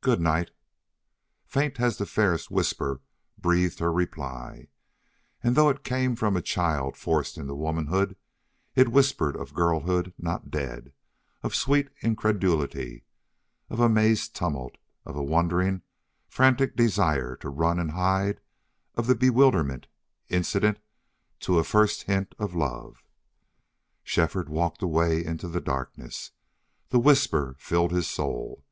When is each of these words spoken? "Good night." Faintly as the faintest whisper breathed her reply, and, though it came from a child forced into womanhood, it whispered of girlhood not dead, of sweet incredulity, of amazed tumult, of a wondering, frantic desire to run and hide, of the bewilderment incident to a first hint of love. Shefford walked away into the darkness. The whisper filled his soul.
"Good 0.00 0.20
night." 0.20 0.50
Faintly 1.46 1.84
as 1.84 1.96
the 1.98 2.04
faintest 2.04 2.50
whisper 2.50 3.00
breathed 3.38 3.78
her 3.78 3.92
reply, 3.92 4.66
and, 5.44 5.54
though 5.54 5.68
it 5.68 5.84
came 5.84 6.16
from 6.16 6.36
a 6.36 6.42
child 6.42 6.96
forced 6.96 7.38
into 7.38 7.54
womanhood, 7.54 8.16
it 8.74 8.88
whispered 8.88 9.36
of 9.36 9.54
girlhood 9.54 10.12
not 10.18 10.50
dead, 10.50 10.92
of 11.44 11.54
sweet 11.54 11.88
incredulity, 12.02 13.04
of 13.68 13.78
amazed 13.78 14.34
tumult, 14.34 14.76
of 15.04 15.14
a 15.14 15.22
wondering, 15.22 15.82
frantic 16.26 16.74
desire 16.74 17.36
to 17.36 17.48
run 17.48 17.78
and 17.78 17.92
hide, 17.92 18.40
of 18.96 19.06
the 19.06 19.14
bewilderment 19.14 19.86
incident 20.28 20.80
to 21.38 21.60
a 21.60 21.62
first 21.62 22.02
hint 22.08 22.34
of 22.40 22.56
love. 22.56 23.04
Shefford 24.02 24.48
walked 24.48 24.82
away 24.82 25.24
into 25.24 25.46
the 25.46 25.60
darkness. 25.60 26.32
The 26.88 26.98
whisper 26.98 27.54
filled 27.60 27.92
his 27.92 28.08
soul. 28.08 28.64